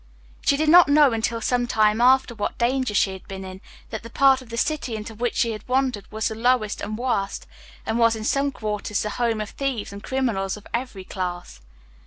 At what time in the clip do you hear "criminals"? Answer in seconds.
10.03-10.57